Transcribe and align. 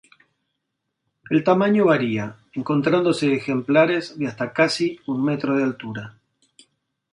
El 1.29 1.43
tamaño 1.43 1.85
varía, 1.85 2.39
encontrándose 2.53 3.35
ejemplares 3.35 4.17
de 4.17 4.25
hasta 4.25 4.51
casi 4.51 4.99
un 5.05 5.23
metro 5.23 5.55
de 5.55 5.61
altura. 5.63 6.17